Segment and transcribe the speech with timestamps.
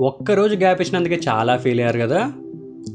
[0.00, 2.32] ఒక్కరోజు గ్యాప్ ఇచ్చినందుకే చాలా ఫీల్ అయ్యారు కదా.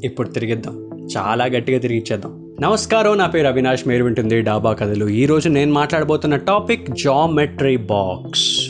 [0.03, 0.89] ఇప్పుడు తిరిగిద్దాం.
[1.17, 2.55] చాలా గట్టిగా తిరిగి ఇచ్చేద్దాం.
[2.61, 5.07] నమస్కారం నా పేరు అవినాష్ మీరు వింటుంది డాబా కథలు.
[5.07, 8.69] ఈరోజు నేను మాట్లాడబోతున్న టాపిక్ జామెట్రీ బాక్స్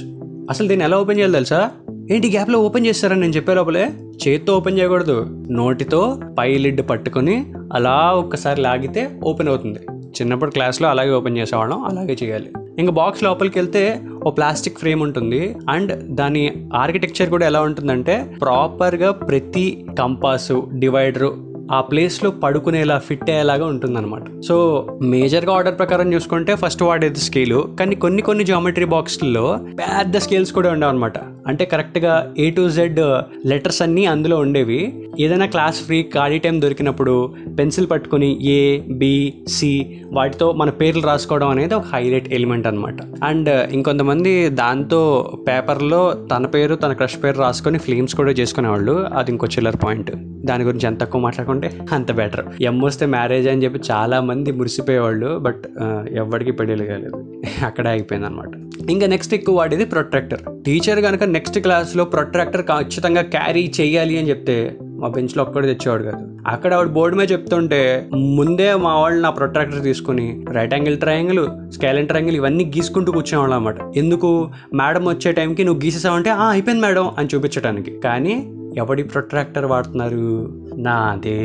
[0.49, 1.71] అసలు దీన్ని ఎలా ఓపెన్ చేయాలి తెలుసా?
[2.11, 3.89] ఏంటి గ్యాప్లో ఓపెన్ చేస్తారని నేను చెప్పే లోపలే?
[4.27, 5.45] చేత్తో ఓపెన్ చేయకూడదు.
[5.51, 9.79] నోటితో పై లిడ్ పట్టుకొని అలా ఒక్కసారి లాగితే ఓపెన్ అవుతుంది.
[9.91, 12.51] చిన్నప్పుడు క్లాస్లో అలాగే ఓపెన్ చేసేవాళ్ళం అలాగే చేయాలి.
[12.79, 15.55] ఇంకా బాక్స్ లోపలికి వెళ్తే ఓ ప్లాస్టిక్ ఫ్రేమ్ ఉంటుంది.
[15.69, 23.65] అండ్ దాని ఆర్కిటెక్చర్ కూడా ఎలా ఉంటుందంటే ప్రాపర్గా ప్రతి కంపాసు డివైడరు ఆ ప్లేస్లో పడుకునేలా ఫిట్ అయ్యేలాగా
[23.65, 24.21] ఉంటుందన్నమాట.
[24.47, 27.75] సో మేజర్గా ఆర్డర్ ప్రకారం చూసుకుంటే ఫస్ట్ వాడేది స్కేలు.
[27.79, 31.13] కానీ కొన్ని కొన్ని జామెట్రీ బాక్స్లో పెద్ద స్కేల్స్ కూడా ఉండవన్నమాట.
[31.47, 33.01] అంటే కరెక్ట్గా ఏ టు జెడ్
[33.45, 34.79] లెటర్స్ అన్నీ అందులో ఉండేవి.
[35.19, 37.13] ఏదైనా క్లాస్ ఫ్రీ ఖాళీ టైం దొరికినప్పుడు
[37.59, 38.61] పెన్సిల్ పట్టుకొని ఏ
[39.01, 39.13] బి
[39.47, 39.71] సి
[40.11, 45.01] వాటితో మన పేర్లు రాసుకోవడం అనేది ఒక హైలైట్ ఎలిమెంట్ అనమాట అండ్ ఇంకొంతమంది దాంతో
[45.47, 46.01] పేపర్లో
[46.33, 48.95] తన పేరు తన క్రష్ పేరు రాసుకొని ఫ్లేమ్స్ కూడా చేసుకునేవాళ్ళు.
[49.13, 50.11] అది ఇంకో చిల్లర్ పాయింట్
[50.45, 55.31] దాని గురించి ఎంత తక్కువ మాట్లాడుకుంటే అంత బెటర్ ఎమ్ వస్తే మ్యారేజ్ అని చెప్పి చాలా మంది మురిసిపోయేవాళ్ళు
[55.47, 57.19] బట్ uh, ఎవరికి పెళ్ళి కాలేదు
[57.69, 63.71] అక్కడే అయిపోయింది అనమాట ఇంకా నెక్స్ట్ ఎక్కువ వాడేది ప్రొట్రాక్టర్ టీచర్ కనుక నెక్స్ట్ క్లాస్లో ప్రొట్రాక్టర్ ఖచ్చితంగా క్యారీ
[63.81, 66.17] చేయాలి అని చెప్తే మా బెంచ్లో ఒక్కడే తెచ్చేవాడు కాదు.
[66.47, 67.79] అక్కడ ఆవిడ బోర్డు మీద చెప్తుంటే
[68.13, 73.75] ముందే మా వాళ్ళు నా ప్రొట్రాక్టర్ తీసుకుని right angle triangle scalene triangle ఇవన్నీ గీసుకుంటూ కూర్చునేవాళ్ళు అనమాట
[73.95, 74.51] ఎందుకు?
[74.73, 78.35] మేడం వచ్చే టైంకి నువ్వు గీసేసావంటే "ఆ, అయిపోయింది మేడం అని చూపించడానికి కానీ
[78.77, 80.55] ఎవడి ప్రొట్రాక్టర్ వాడుతున్నారు?
[80.77, 81.39] నాదే.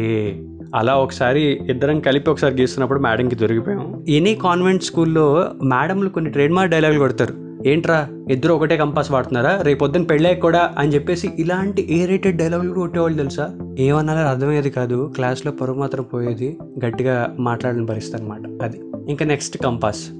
[0.74, 4.04] అలా ఒకసారి ఇద్దరం కలిపి ఒకసారి గీస్తున్నప్పుడు మేడంకి దొరికిపోయాం.
[4.08, 7.34] ఎనీ కాన్వెంట్ స్కూల్లో మేడంలు కొన్ని ట్రేడ్ మార్క్ డైలాగులు కొడతారు.
[7.66, 9.62] ఏంట్రా ఇద్దరు ఒకటే కంపాస్ వాడుతున్నారా?
[9.62, 13.74] రేపు పొద్దున్న పెళ్ళాక కూడా అని చెప్పేసి ఇలాంటి ఏ రేటెడ్ డైలాగులు కొట్టేవాళ్ళు తెలుసా?
[13.78, 15.12] ఏమన్నారో అర్థమయ్యేది కాదు.
[15.14, 18.80] క్లాస్లో పొరుగు మాత్రం పోయేది గట్టిగా మాట్లాడని పరిస్థితి అనమాట అది.
[19.08, 20.10] ఇంకా నెక్స్ట్ కంపాస్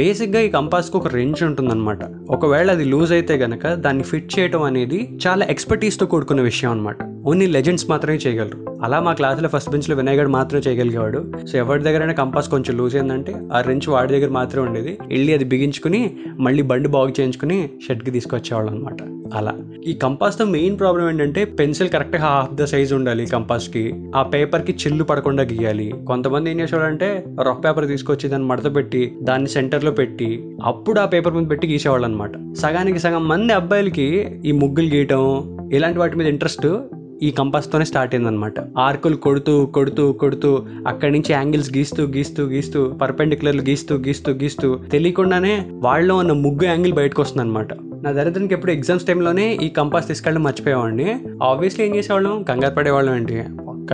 [0.00, 1.98] బేసిక్గా ఈ కంపాస్కి ఒక రేంజ్ ఉంటుందన్నమాట.
[2.30, 7.46] ఒకవేళ అది లూజ్ అయితే గనక దాన్ని ఫిట్ చేయడం అనేది చాలా ఎక్స్పర్టీస్తో కూడుకున్న విషయం అనమాట ఓన్లీ
[7.46, 8.58] లెజెండ్స్ మాత్రమే చేయగలరు.
[8.82, 11.32] అలా మా క్లాస్లో ఫస్ట్ బెంచ్లో వినాయకుడు మాత్రమే చేయగలిగేవాడు.
[11.52, 14.98] సో ఎవరి దగ్గరైనా కంపాస్ కొంచెం లూజ్ ఏంటంటే ఆ రెంచ్ వాడి దగ్గర మాత్రమే ఉండేది.
[15.08, 18.96] వెళ్ళి అది బిగించుకుని మళ్ళీ బండి బాగు చేయించుకుని షెడ్కి తీసుకొచ్చేవాళ్ళు అనమాట
[19.34, 19.52] అలా.
[19.86, 25.04] ఈ కంపాస్తో మెయిన్ ప్రాబ్లం ఏంటంటే పెన్సిల్ కరెక్ట్గా హాఫ్ ద సైజ్ ఉండాలి కంపాస్కి ఆ పేపర్కి చిల్లు
[25.04, 25.92] పడకుండా గీయాలి.
[26.06, 31.34] కొంతమంది ఏం చేసేవాళ్ళంటే రఫ్ పేపర్ తీసుకొచ్చి దాన్ని మడత పెట్టి దాన్ని సెంటర్లో పెట్టి అప్పుడు ఆ పేపర్
[31.34, 36.66] మీద పెట్టి గీసేవాళ్ళు అనమాట సగానికి సగం మంది అబ్బాయిలకి ఈ ముగ్గులు గీయటం ఇలాంటి వాటి మీద ఇంట్రెస్ట్
[37.22, 38.54] ఈ కంపాస్తోనే స్టార్ట్ అయిందనమాట.
[38.78, 45.66] ఆర్కులు కొడుతూ కొడుతూ కొడుతూ అక్కడి నుంచి యాంగిల్స్ గీస్తూ గీస్తూ గీస్తూ పర్పెండిక్యులర్లు గీస్తూ గీస్తూ గీస్తూ తెలియకుండానే
[45.72, 50.42] వాళ్ళలో ఉన్న ముగ్గు యాంగిల్ బయటకు వస్తుంది అనమాట నా దరిద్రానికి ఎప్పుడు ఎగ్జామ్స్ టైంలోనే ఈ కంపాస్ తీసుకెళ్ళడం
[50.42, 51.16] మర్చిపోయేవాడిని.
[51.42, 52.42] ఆబ్వియస్లీ ఏం చేసేవాళ్ళం?
[52.42, 53.42] కంగారు పడేవాళ్ళం ఏంటి?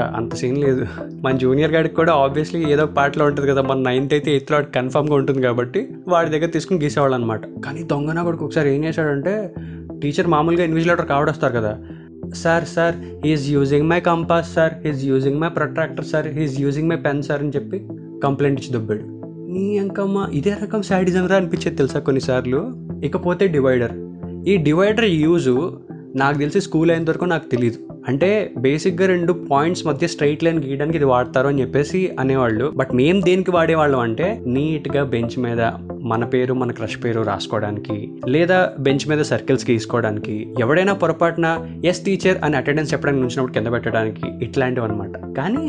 [0.00, 0.86] అంత సీన్ లేదు.
[1.24, 5.14] మన జూనియర్ గాడికి కూడా ఆబ్వియస్లీ ఏదో ఒక పాటలో ఉంటుంది కదా మన నైన్త్ అయితే ఎయిత్లో కన్ఫామ్గా
[5.14, 9.54] ఉంటుంది కాబట్టి వాడి దగ్గర తీసుకుని గీసేవాళ్ళు అనమాట కానీ దొంగన కొడుకు ఒకసారి ఏం చేశాడంటే
[10.02, 11.78] టీచర్ మామూలుగా ఇన్విజిలేటర్ కావడొస్తారు కదా.
[12.34, 16.96] Sir sir he's using my compass sir he's using my protractor sir he's using my
[16.96, 17.78] pen sir అని చెప్పి
[18.22, 19.00] కంప్లైంట్ ఇచ్చి దొబ్బాడు.
[19.52, 22.74] నీ అంకమ్మ ఇదే రకం సాడిజం రా అనిపించేది తెలుసా కొన్నిసార్లు?
[23.04, 23.92] ఇకపోతే డివైడర్
[24.48, 25.80] ఈ డివైడర్ యూజు
[26.16, 30.98] నాకు తెలిసి స్కూల్ అయిన వరకు నాకు తెలియదు అంటే బేసిక్గా రెండు పాయింట్స్ మధ్య స్ట్రైట్ లైన్ గీయడానికి
[30.98, 32.72] ఇది వాడతారు అని చెప్పేసి అనేవాళ్ళు.
[32.76, 35.60] బట్ మేము దేనికి వాడేవాళ్ళం అంటే నీట్గా బెంచ్ మీద
[36.02, 42.38] మన పేరు మన క్రష్ పేరు రాసుకోవడానికి లేదా బెంచ్ మీద సర్కిల్స్ గీసుకోవడానికి ఎవడైనా పొరపాటున ఎస్ టీచర్
[42.44, 45.66] అని అటెండెన్స్ చెప్పడానికి నుంచినప్పుడు కింద పెట్టడానికి ఇట్లాంటివి అనమాట కానీ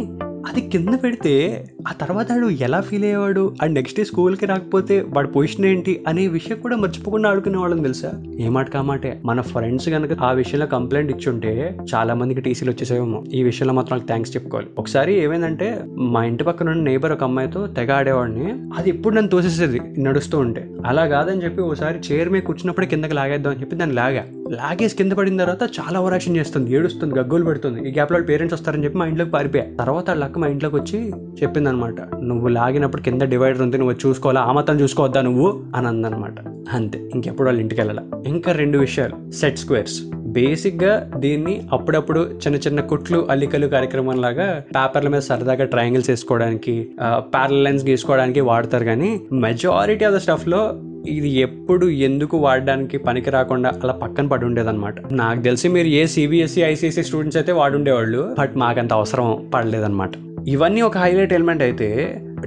[0.50, 3.56] అది కింద పెడితే ఆ తర్వాత వాడు ఎలా ఫీల్ అయ్యేవాడు?
[3.62, 6.04] అండ్ నెక్స్ట్ డే స్కూల్కి రాకపోతే వాడి పొజిషన్ ఏంటి?
[6.08, 8.12] అనే విషయం కూడా మర్చిపోకుండా ఆడుకునే వాళ్ళని తెలుసా?
[8.40, 13.74] ఏమాట కామాటే మన ఫ్రెండ్స్ కనుక ఆ విషయంలో కంప్లైంట్ ఇచ్చుంటే చాలా మందికి టీసీలు వచ్చేసేమో ఈ విషయంలో
[13.74, 14.68] మాత్రం థ్యాంక్స్ చెప్పుకోవాలి.
[14.78, 18.52] ఒకసారి ఏమైందంటే మా ఇంటి పక్కన ఉన్న నేబర్ ఒక అమ్మాయితో తెగ ఆడేవాడిని.
[18.78, 20.70] అది ఎప్పుడు నన్ను తోసేసేది నడుస్తూ ఉంటే.
[20.86, 24.24] అలా కాదని చెప్పి ఒకసారి చైర్ మీద కూర్చున్నప్పుడే కిందకి లాగేద్దాం అని చెప్పి దాన్ని లాగా.
[24.50, 27.90] లాగేసి కింద పడిన తర్వాత చాలా ఓవరాక్షన్ చేస్తుంది ఏడుస్తుంది గగ్గోలు పెడుతుంది.
[27.90, 29.66] ఈ గ్యాప్లో పేరెంట్స్ వస్తారని చెప్పి మా ఇంట్లోకి పారిపోయా.
[29.80, 31.10] తర్వాత వాళ్ళ అక్క మా ఇంట్లోకి వచ్చి
[31.44, 34.42] చెప్పింది అనమాట నువ్వు లాగినప్పుడు కింద డివైడర్ ఉంది నువ్వు చూసుకోవాలా?
[34.42, 35.64] ఆ మాత్రం చూసుకోవద్దా నువ్వు?
[35.76, 36.36] అని అందనమాట
[36.74, 37.10] అంతే.
[37.14, 38.28] ఇంకెప్పుడు వాళ్ళు ఇంటికి వెళ్ళాల?
[38.28, 39.32] ఇంకా రెండు విషయాలు.
[39.32, 46.10] సెట్ స్క్వేర్స్ బేసిక్గా దీన్ని అప్పుడప్పుడు చిన్న చిన్న కుట్లు అల్లికలు కార్యక్రమం లాగా పేపర్ల మీద సరదాగా ట్రయాంగిల్స్
[46.10, 50.76] వేసుకోవడానికి ప్యారల్ లైన్స్ గీసుకోవడానికి వాడతారు కానీ మెజారిటీ ఆఫ్ ద స్టఫ్లో
[51.08, 54.96] ఇది ఎప్పుడు ఎందుకు వాడడానికి పనికి రాకుండా అలా పక్కన పడి ఉండేదన్నమాట.
[55.12, 60.12] నాకు తెలిసి మీరు ఏ సిబిఎస్ఈ ఐసీఎస్ఈ స్టూడెంట్స్ అయితే వాడుండేవాళ్ళు బట్ మాకంత అవసరం పడలేదన్నమాట.
[60.48, 61.88] ఇవన్నీ ఒక హైలైట్ ఎలిమెంట్ అయితే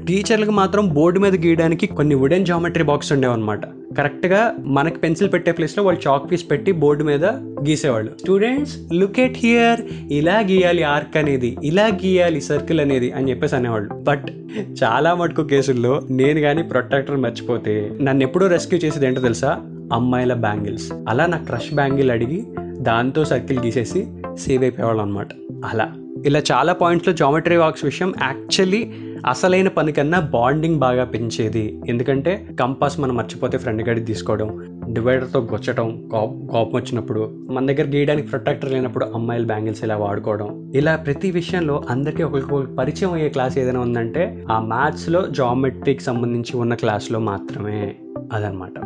[0.08, 3.60] టీచర్లకు మాత్రం బోర్డు మీద గీయడానికి కొన్ని వుడెన్ జామెట్రీ బాక్స్ ఉండేవన్నమాట.
[3.98, 7.24] కరెక్ట్గా మనకి పెన్సిల్ పెట్టే ప్లేస్లో వాళ్ళు చాక్ పీస్ పెట్టి బోర్డు మీద
[7.68, 8.10] గీసేవాళ్ళు.
[8.20, 9.80] స్టూడెంట్స్ లుక్ ఎట్ హియర్
[10.10, 13.94] ఇలా గీయాలి ఆర్క్ అనేది ఇలా గీయాలి సర్కిల్ అనేది అని చెప్పేసి అనేవాళ్ళు.
[13.94, 14.26] బట్
[14.82, 19.60] చాలా మటుకు కేసుల్లో నేను కానీ ప్రొటెక్టర్ మర్చిపోతే నన్ను ఎప్పుడూ రెస్క్యూ చేసేది ఏంటో తెలుసా?
[19.92, 22.42] అమ్మాయిల బ్యాంగిల్స్ అలా నా క్రష్ బ్యాంగిల్ అడిగి
[22.80, 24.06] దాంతో సర్కిల్ గీసేసి
[24.38, 25.28] సేవ్ అయిపోయేవాళ్ళం అనమాట
[25.64, 25.88] అలా.
[26.26, 28.92] ఇలా చాలా పాయింట్స్లో జామెట్రీ బాక్స్ విషయం యాక్చువల్లీ
[29.26, 31.80] అసలైన పని కన్నా బాండింగ్ బాగా పెంచేది.
[31.88, 38.72] ఎందుకంటే కంపాస్ మనం మర్చిపోతే ఫ్రెండ్ గడికి తీసుకోవడం డివైడర్తో గొచ్చడం కోపం వచ్చినప్పుడు మన దగ్గర గీయడానికి ప్రొటెక్టర్
[38.72, 40.72] లేనప్పుడు అమ్మాయిలు బ్యాంగిల్స్ ఇలా వాడుకోవడం.
[40.74, 46.74] ఇలా ప్రతి విషయంలో అందరికీ ఒకరికి పరిచయం అయ్యే క్లాస్ ఏదైనా ఉందంటే ఆ మ్యాథ్స్లో జామెట్రీకి సంబంధించి ఉన్న
[46.74, 47.94] క్లాస్లో మాత్రమే
[48.32, 48.78] అదనమాట.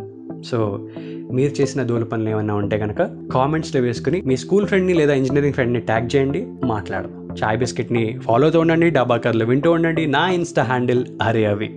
[0.45, 0.89] సో
[1.35, 3.03] మీరు చేసిన దూల పనులు ఏమైనా ఉంటే కనుక
[3.33, 7.29] కామెంట్స్లో వేసుకుని మీ స్కూల్ ఫ్రెండ్ని లేదా ఇంజనీరింగ్ ఫ్రెండ్ని ట్యాగ్ చేయండి మాట్లాడదాం.
[7.45, 10.07] చాయ్ బిస్కెట్ని ఫాలో ఉండండి డాబా కర్లు వింటూ ఉండండి.
[10.07, 11.71] నా ఇన్స్టా హ్యాండిల్ అరే అవి.